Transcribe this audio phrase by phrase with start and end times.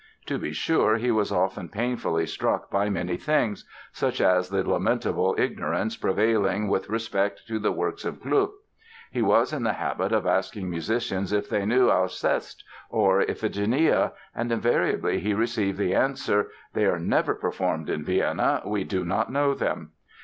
[0.25, 5.35] To be sure he was often painfully struck by many things, such as the lamentable
[5.37, 8.49] "ignorance prevailing with respect to the works of Gluck".
[9.11, 14.51] He was in the habit of asking musicians if they knew "Alceste" or "Iphigenia" and
[14.51, 19.53] invariably he received the answer: "They are never performed in Vienna; we do not know
[19.53, 19.91] them".